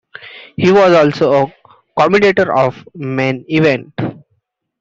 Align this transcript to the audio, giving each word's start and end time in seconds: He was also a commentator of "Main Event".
He 0.57 0.71
was 0.71 0.93
also 0.93 1.45
a 1.45 1.53
commentator 1.95 2.51
of 2.51 2.83
"Main 2.95 3.45
Event". 3.47 3.93